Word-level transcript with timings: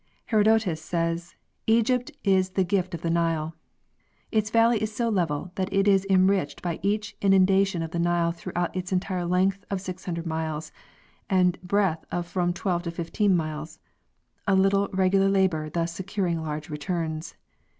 Herodotus 0.25 0.81
says," 0.81 1.35
Egypt 1.67 2.09
is 2.23 2.49
the 2.49 2.63
gift 2.63 2.95
of 2.95 3.03
the 3.03 3.11
Nile." 3.11 3.53
Its 4.31 4.49
valley 4.49 4.81
is 4.81 4.91
so 4.91 5.09
level 5.09 5.51
that 5.53 5.71
it 5.71 5.87
is 5.87 6.07
enriched 6.09 6.63
by 6.63 6.79
each 6.81 7.15
inundation 7.21 7.83
of 7.83 7.91
the 7.91 7.99
Nile 7.99 8.31
throughout 8.31 8.75
its 8.75 8.91
entire 8.91 9.25
length 9.25 9.63
of 9.69 9.79
600 9.79 10.25
miles 10.25 10.71
and 11.29 11.61
breadth 11.61 12.03
of 12.11 12.25
from 12.25 12.51
12 12.51 12.81
to 12.81 12.89
15 12.89 13.37
miles, 13.37 13.77
a 14.47 14.55
little 14.55 14.89
regular 14.91 15.29
labor 15.29 15.69
thus 15.69 15.93
securing 15.93 16.41
large 16.41 16.67
returns. 16.67 17.35